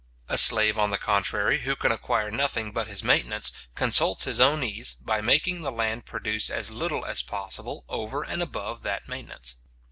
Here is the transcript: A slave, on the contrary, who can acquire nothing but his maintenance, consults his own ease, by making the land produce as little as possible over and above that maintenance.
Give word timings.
A 0.27 0.35
slave, 0.39 0.79
on 0.79 0.89
the 0.89 0.97
contrary, 0.97 1.59
who 1.59 1.75
can 1.75 1.91
acquire 1.91 2.31
nothing 2.31 2.71
but 2.71 2.87
his 2.87 3.03
maintenance, 3.03 3.51
consults 3.75 4.23
his 4.23 4.39
own 4.39 4.63
ease, 4.63 4.95
by 4.95 5.21
making 5.21 5.61
the 5.61 5.71
land 5.71 6.07
produce 6.07 6.49
as 6.49 6.71
little 6.71 7.05
as 7.05 7.21
possible 7.21 7.85
over 7.87 8.23
and 8.23 8.41
above 8.41 8.81
that 8.81 9.07
maintenance. 9.07 9.57